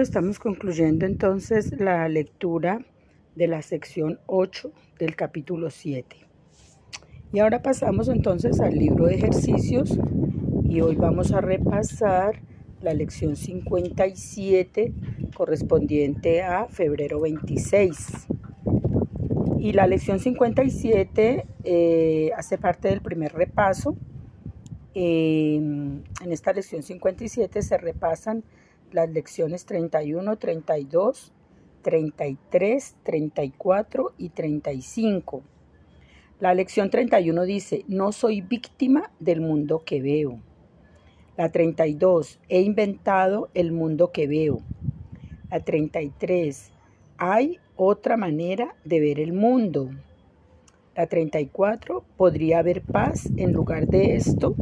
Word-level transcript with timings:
Estamos 0.00 0.38
concluyendo 0.38 1.06
entonces 1.06 1.72
la 1.80 2.08
lectura 2.08 2.84
de 3.34 3.48
la 3.48 3.62
sección 3.62 4.20
8 4.26 4.70
del 4.96 5.16
capítulo 5.16 5.70
7. 5.70 6.16
Y 7.32 7.40
ahora 7.40 7.62
pasamos 7.62 8.08
entonces 8.08 8.60
al 8.60 8.74
libro 8.74 9.06
de 9.06 9.16
ejercicios 9.16 9.98
y 10.62 10.82
hoy 10.82 10.94
vamos 10.94 11.32
a 11.32 11.40
repasar 11.40 12.40
la 12.80 12.94
lección 12.94 13.34
57 13.34 14.92
correspondiente 15.34 16.42
a 16.42 16.68
febrero 16.68 17.20
26. 17.20 18.28
Y 19.58 19.72
la 19.72 19.88
lección 19.88 20.20
57 20.20 21.44
eh, 21.64 22.30
hace 22.36 22.56
parte 22.56 22.86
del 22.88 23.00
primer 23.00 23.32
repaso. 23.32 23.96
en 24.94 26.04
esta 26.30 26.52
lección 26.52 26.84
57 26.84 27.62
se 27.62 27.78
repasan 27.78 28.44
las 28.92 29.10
lecciones 29.10 29.66
31, 29.66 30.36
32, 30.36 31.32
33, 31.82 32.96
34 33.02 34.12
y 34.18 34.28
35. 34.30 35.42
La 36.40 36.54
lección 36.54 36.90
31 36.90 37.42
dice, 37.44 37.84
no 37.88 38.12
soy 38.12 38.40
víctima 38.42 39.10
del 39.18 39.40
mundo 39.40 39.82
que 39.84 40.00
veo. 40.00 40.40
La 41.36 41.50
32, 41.50 42.38
he 42.48 42.60
inventado 42.60 43.48
el 43.54 43.72
mundo 43.72 44.12
que 44.12 44.26
veo. 44.26 44.60
La 45.50 45.60
33, 45.60 46.70
hay 47.16 47.58
otra 47.76 48.16
manera 48.16 48.74
de 48.84 49.00
ver 49.00 49.20
el 49.20 49.32
mundo. 49.32 49.90
La 50.96 51.06
34, 51.06 52.04
podría 52.16 52.58
haber 52.58 52.82
paz 52.82 53.28
en 53.36 53.52
lugar 53.52 53.86
de 53.86 54.16
esto. 54.16 54.54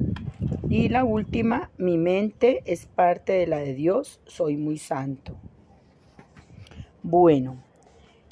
Y 0.69 0.89
la 0.89 1.05
última, 1.05 1.71
mi 1.79 1.97
mente 1.97 2.63
es 2.67 2.87
parte 2.87 3.33
de 3.35 3.47
la 3.47 3.59
de 3.59 3.75
Dios, 3.75 4.21
soy 4.27 4.57
muy 4.57 4.79
santo. 4.79 5.37
Bueno, 7.03 7.63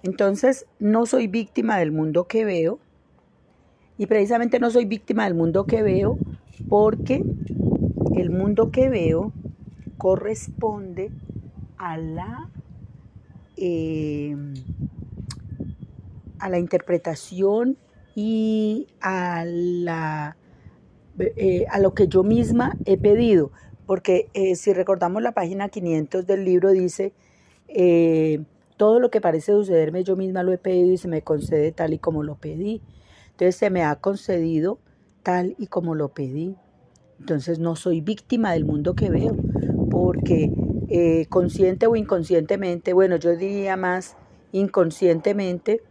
entonces 0.02 0.66
no 0.80 1.06
soy 1.06 1.28
víctima 1.28 1.78
del 1.78 1.92
mundo 1.92 2.26
que 2.26 2.44
veo. 2.44 2.80
Y 3.96 4.06
precisamente 4.06 4.58
no 4.58 4.70
soy 4.70 4.84
víctima 4.84 5.24
del 5.24 5.34
mundo 5.34 5.64
que 5.66 5.82
veo 5.82 6.18
porque 6.68 7.22
el 8.16 8.30
mundo 8.30 8.70
que 8.72 8.88
veo 8.88 9.32
corresponde 9.96 11.12
a 11.78 11.96
la, 11.96 12.50
eh, 13.56 14.36
a 16.40 16.48
la 16.48 16.58
interpretación 16.58 17.78
y 18.14 18.88
a, 19.00 19.44
la, 19.46 20.36
eh, 21.18 21.66
a 21.70 21.78
lo 21.78 21.94
que 21.94 22.08
yo 22.08 22.22
misma 22.22 22.76
he 22.84 22.96
pedido. 22.96 23.50
Porque 23.86 24.28
eh, 24.34 24.56
si 24.56 24.72
recordamos 24.72 25.22
la 25.22 25.32
página 25.32 25.68
500 25.68 26.26
del 26.26 26.44
libro 26.44 26.70
dice, 26.70 27.12
todo 28.76 29.00
lo 29.00 29.10
que 29.10 29.20
parece 29.20 29.52
sucederme 29.52 30.04
yo 30.04 30.16
misma 30.16 30.42
lo 30.42 30.52
he 30.52 30.58
pedido 30.58 30.92
y 30.92 30.96
se 30.96 31.08
me 31.08 31.22
concede 31.22 31.72
tal 31.72 31.92
y 31.92 31.98
como 31.98 32.22
lo 32.22 32.36
pedí. 32.36 32.82
Entonces 33.32 33.56
se 33.56 33.70
me 33.70 33.82
ha 33.82 33.96
concedido 33.96 34.78
tal 35.22 35.56
y 35.58 35.66
como 35.66 35.94
lo 35.94 36.10
pedí. 36.10 36.56
Entonces 37.18 37.58
no 37.58 37.76
soy 37.76 38.00
víctima 38.00 38.52
del 38.52 38.64
mundo 38.64 38.94
que 38.94 39.10
veo, 39.10 39.36
porque 39.90 40.52
eh, 40.88 41.26
consciente 41.30 41.86
o 41.86 41.96
inconscientemente, 41.96 42.92
bueno, 42.92 43.16
yo 43.16 43.36
diría 43.36 43.76
más 43.76 44.16
inconscientemente, 44.52 45.82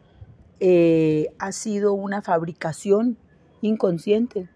eh, 0.60 1.30
ha 1.40 1.52
sido 1.52 1.94
una 1.94 2.22
fabricación 2.22 3.18
inconsciente. 3.62 4.48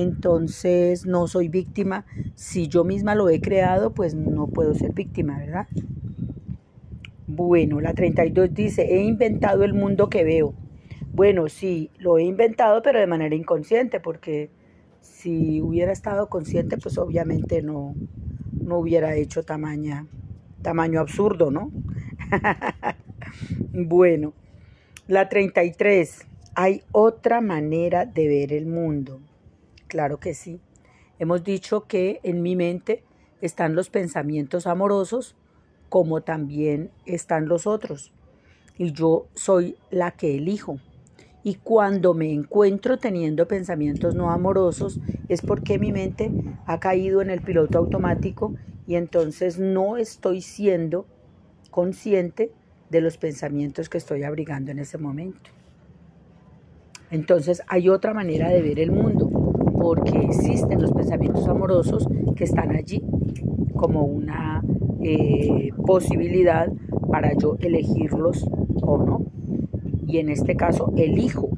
Entonces 0.00 1.04
no 1.04 1.26
soy 1.26 1.48
víctima. 1.48 2.06
Si 2.34 2.68
yo 2.68 2.84
misma 2.84 3.14
lo 3.14 3.28
he 3.28 3.40
creado, 3.42 3.92
pues 3.92 4.14
no 4.14 4.46
puedo 4.46 4.74
ser 4.74 4.94
víctima, 4.94 5.38
¿verdad? 5.38 5.68
Bueno, 7.26 7.80
la 7.82 7.92
32 7.92 8.54
dice, 8.54 8.82
he 8.82 9.02
inventado 9.02 9.62
el 9.62 9.74
mundo 9.74 10.08
que 10.08 10.24
veo. 10.24 10.54
Bueno, 11.12 11.50
sí, 11.50 11.90
lo 11.98 12.16
he 12.16 12.22
inventado, 12.22 12.80
pero 12.80 12.98
de 12.98 13.06
manera 13.06 13.34
inconsciente, 13.34 14.00
porque 14.00 14.48
si 15.02 15.60
hubiera 15.60 15.92
estado 15.92 16.30
consciente, 16.30 16.78
pues 16.78 16.96
obviamente 16.96 17.60
no, 17.60 17.94
no 18.52 18.78
hubiera 18.78 19.14
hecho 19.16 19.42
tamaña, 19.42 20.06
tamaño 20.62 20.98
absurdo, 20.98 21.50
¿no? 21.50 21.70
bueno, 23.74 24.32
la 25.08 25.28
33. 25.28 26.26
Hay 26.54 26.84
otra 26.90 27.42
manera 27.42 28.06
de 28.06 28.28
ver 28.28 28.52
el 28.54 28.64
mundo. 28.64 29.20
Claro 29.90 30.20
que 30.20 30.34
sí. 30.34 30.60
Hemos 31.18 31.42
dicho 31.42 31.88
que 31.88 32.20
en 32.22 32.42
mi 32.42 32.54
mente 32.54 33.02
están 33.40 33.74
los 33.74 33.90
pensamientos 33.90 34.68
amorosos 34.68 35.34
como 35.88 36.20
también 36.20 36.92
están 37.06 37.48
los 37.48 37.66
otros. 37.66 38.12
Y 38.78 38.92
yo 38.92 39.26
soy 39.34 39.76
la 39.90 40.12
que 40.12 40.36
elijo. 40.36 40.78
Y 41.42 41.56
cuando 41.56 42.14
me 42.14 42.32
encuentro 42.32 42.98
teniendo 42.98 43.48
pensamientos 43.48 44.14
no 44.14 44.30
amorosos 44.30 45.00
es 45.28 45.42
porque 45.42 45.80
mi 45.80 45.90
mente 45.90 46.30
ha 46.66 46.78
caído 46.78 47.20
en 47.20 47.30
el 47.30 47.40
piloto 47.40 47.78
automático 47.78 48.54
y 48.86 48.94
entonces 48.94 49.58
no 49.58 49.96
estoy 49.96 50.40
siendo 50.40 51.04
consciente 51.72 52.52
de 52.90 53.00
los 53.00 53.16
pensamientos 53.16 53.88
que 53.88 53.98
estoy 53.98 54.22
abrigando 54.22 54.70
en 54.70 54.78
ese 54.78 54.98
momento. 54.98 55.50
Entonces 57.10 57.60
hay 57.66 57.88
otra 57.88 58.14
manera 58.14 58.50
de 58.50 58.62
ver 58.62 58.78
el 58.78 58.92
mundo 58.92 59.29
porque 59.80 60.18
existen 60.18 60.82
los 60.82 60.92
pensamientos 60.92 61.48
amorosos 61.48 62.06
que 62.36 62.44
están 62.44 62.70
allí 62.76 63.02
como 63.74 64.04
una 64.04 64.62
eh, 65.02 65.70
posibilidad 65.86 66.70
para 67.10 67.32
yo 67.34 67.56
elegirlos 67.60 68.46
o 68.82 68.98
no 68.98 69.30
y 70.10 70.18
en 70.18 70.28
este 70.28 70.56
caso 70.56 70.92
elijo, 70.96 71.50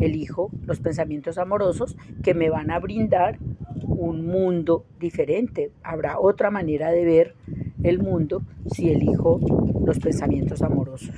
elijo 0.00 0.50
los 0.66 0.80
pensamientos 0.80 1.38
amorosos 1.38 1.96
que 2.22 2.34
me 2.34 2.50
van 2.50 2.70
a 2.70 2.78
brindar 2.78 3.38
un 3.86 4.26
mundo 4.26 4.84
diferente. 4.98 5.72
Habrá 5.82 6.20
otra 6.20 6.50
manera 6.50 6.90
de 6.90 7.04
ver 7.04 7.34
el 7.82 7.98
mundo 7.98 8.42
si 8.70 8.90
elijo 8.90 9.40
los 9.84 9.98
pensamientos 9.98 10.60
amorosos. 10.60 11.14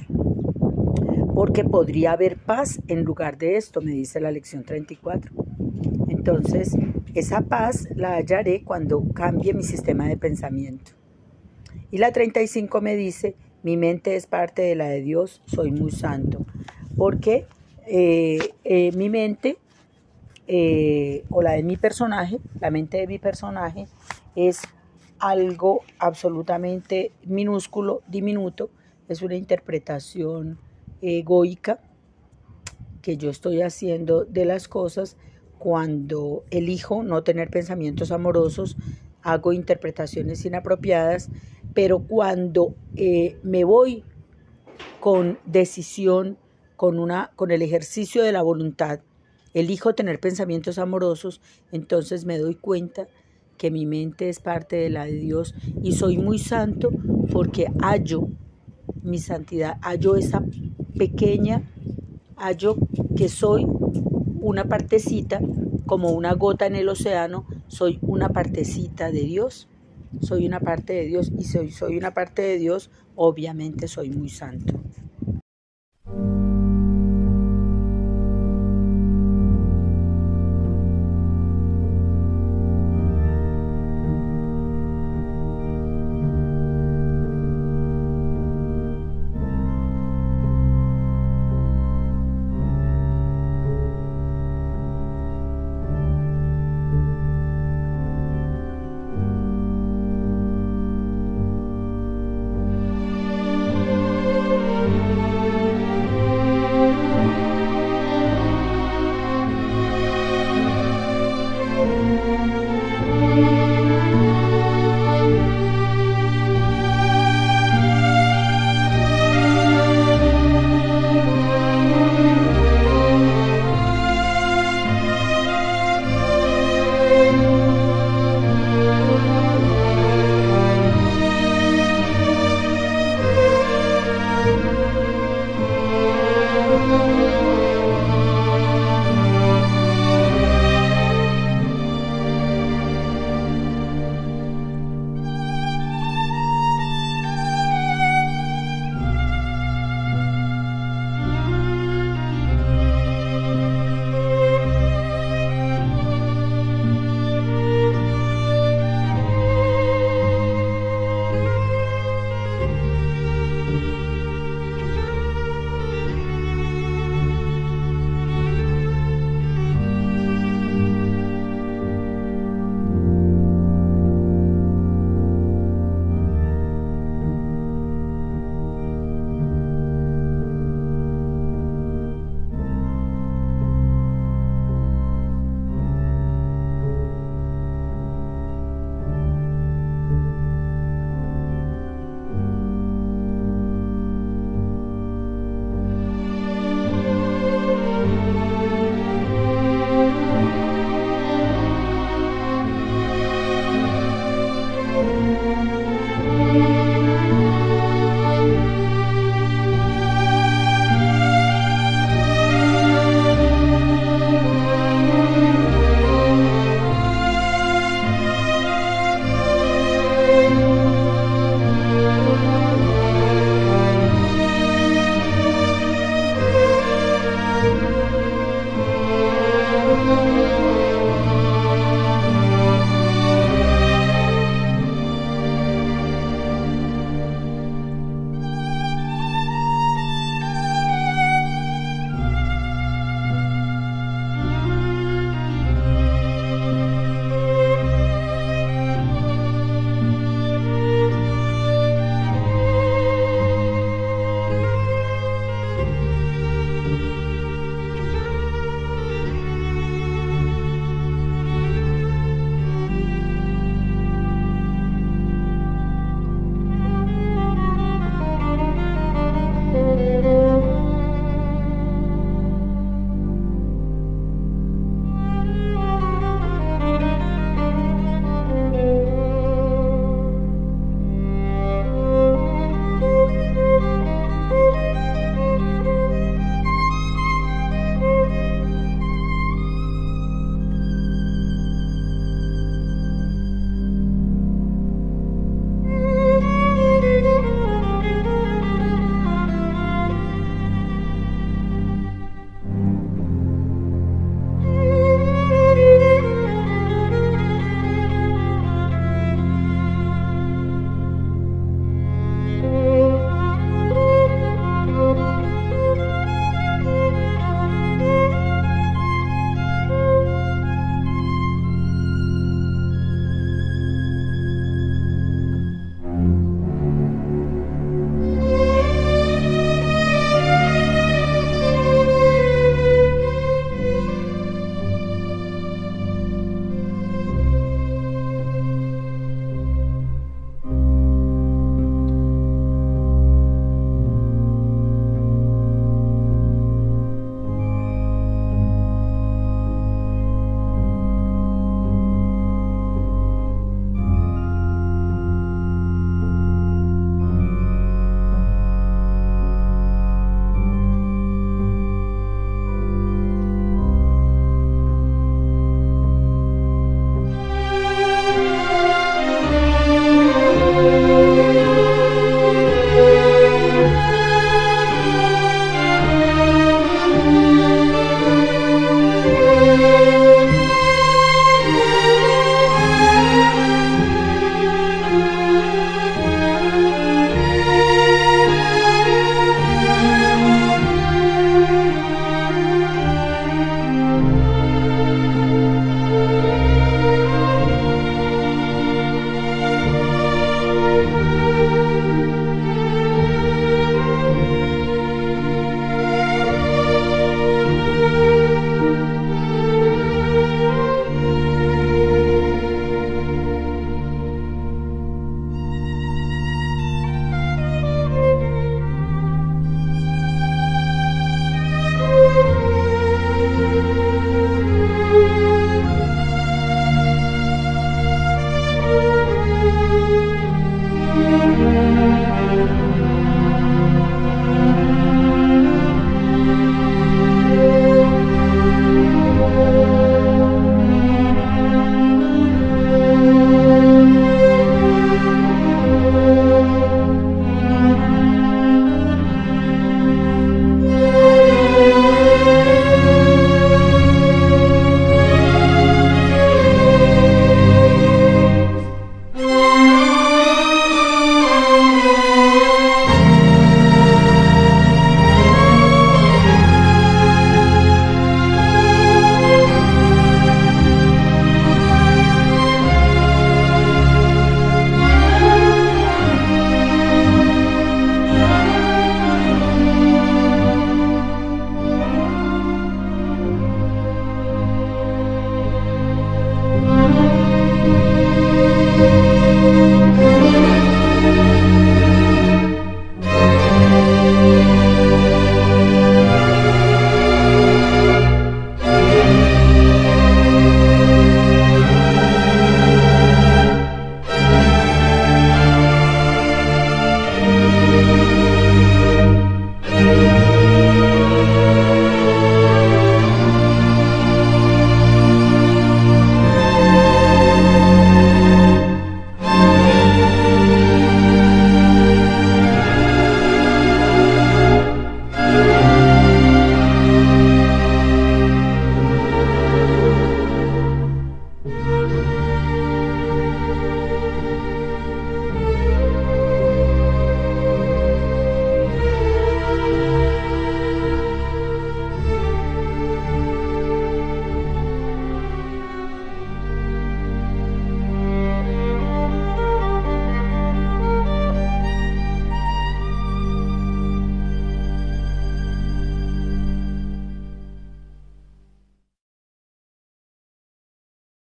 Porque 1.35 1.65
podría 1.65 2.13
haber 2.13 2.37
paz 2.37 2.81
en 2.87 3.03
lugar 3.03 3.39
de 3.39 3.57
esto, 3.57 3.81
me 3.81 3.91
dice 3.91 4.21
la 4.21 4.31
lección 4.31 4.63
34. 4.63 5.33
Entonces, 6.25 6.77
esa 7.15 7.41
paz 7.41 7.89
la 7.97 8.15
hallaré 8.15 8.63
cuando 8.63 9.03
cambie 9.13 9.55
mi 9.55 9.65
sistema 9.65 10.07
de 10.07 10.17
pensamiento. 10.17 10.93
Y 11.91 11.99
la 11.99 12.13
35 12.13 12.81
me 12.81 12.95
dice, 12.95 13.35
mi 13.65 13.77
mente 13.77 14.15
es 14.15 14.29
parte 14.29 14.63
de 14.63 14.77
la 14.77 14.87
de 14.87 15.01
Dios, 15.01 15.43
soy 15.47 15.73
muy 15.73 15.91
santo. 15.91 16.47
Porque 16.97 17.47
eh, 17.89 18.39
eh, 18.63 18.93
mi 18.93 19.11
mente 19.11 19.59
eh, 20.47 21.25
o 21.29 21.43
la 21.43 21.55
de 21.55 21.65
mi 21.65 21.77
personaje, 21.77 22.39
la 22.61 22.71
mente 22.71 22.99
de 22.99 23.09
mi 23.09 23.19
personaje 23.19 23.89
es 24.37 24.61
algo 25.19 25.81
absolutamente 25.99 27.11
minúsculo, 27.25 28.03
diminuto, 28.07 28.71
es 29.09 29.23
una 29.23 29.35
interpretación 29.35 30.61
egoica 31.01 31.81
que 33.03 33.17
yo 33.17 33.29
estoy 33.29 33.63
haciendo 33.63 34.25
de 34.25 34.45
las 34.45 34.69
cosas 34.69 35.17
cuando 35.63 36.43
elijo 36.51 37.05
no 37.05 37.23
tener 37.23 37.49
pensamientos 37.49 38.11
amorosos, 38.11 38.77
hago 39.23 39.53
interpretaciones 39.53 40.45
inapropiadas 40.45 41.31
pero 41.75 42.01
cuando 42.01 42.75
eh, 42.97 43.39
me 43.43 43.65
voy 43.65 44.05
con 45.01 45.39
decisión, 45.47 46.39
con, 46.77 46.99
una, 46.99 47.31
con 47.37 47.51
el 47.51 47.63
ejercicio 47.63 48.23
de 48.23 48.33
la 48.33 48.43
voluntad, 48.43 49.01
elijo 49.55 49.95
tener 49.95 50.21
pensamientos 50.21 50.79
amorosos, 50.79 51.41
entonces 51.71 52.25
me 52.25 52.39
doy 52.39 52.55
cuenta 52.55 53.09
que 53.57 53.71
mi 53.71 53.87
mente 53.87 54.29
es 54.29 54.41
parte 54.41 54.77
de 54.77 54.91
la 54.91 55.05
de 55.05 55.13
Dios 55.13 55.55
y 55.83 55.93
soy 55.93 56.19
muy 56.19 56.39
santo 56.39 56.91
porque 57.31 57.67
hallo 57.81 58.29
mi 59.03 59.19
santidad, 59.19 59.79
hallo 59.83 60.17
esa 60.17 60.43
pequeña, 60.97 61.71
hallo 62.37 62.77
que 63.17 63.29
soy 63.29 63.67
una 64.43 64.65
partecita, 64.65 65.41
como 65.87 66.11
una 66.11 66.35
gota 66.35 66.67
en 66.67 66.77
el 66.77 66.89
océano, 66.89 67.47
soy 67.69 67.99
una 68.03 68.29
partecita 68.29 69.11
de 69.11 69.23
Dios 69.23 69.69
soy 70.21 70.47
una 70.47 70.61
parte 70.61 70.93
de 70.93 71.07
Dios 71.07 71.33
y 71.39 71.45
soy, 71.45 71.71
soy 71.71 71.97
una 71.97 72.13
parte 72.13 72.43
de 72.43 72.59
Dios, 72.59 72.91
obviamente 73.17 73.89
soy 73.89 74.11
muy 74.11 74.29
santo. 74.29 74.75